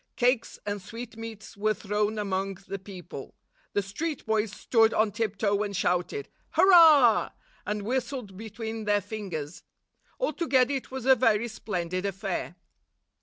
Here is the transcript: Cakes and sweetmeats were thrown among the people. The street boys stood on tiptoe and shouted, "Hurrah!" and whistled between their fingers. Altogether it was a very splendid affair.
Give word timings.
Cakes 0.15 0.57
and 0.65 0.81
sweetmeats 0.81 1.55
were 1.55 1.75
thrown 1.75 2.17
among 2.17 2.55
the 2.67 2.79
people. 2.79 3.35
The 3.73 3.83
street 3.83 4.25
boys 4.25 4.51
stood 4.51 4.95
on 4.95 5.11
tiptoe 5.11 5.61
and 5.61 5.75
shouted, 5.77 6.27
"Hurrah!" 6.53 7.29
and 7.67 7.83
whistled 7.83 8.35
between 8.35 8.85
their 8.85 8.99
fingers. 9.01 9.61
Altogether 10.19 10.73
it 10.73 10.89
was 10.89 11.05
a 11.05 11.13
very 11.13 11.47
splendid 11.47 12.07
affair. 12.07 12.55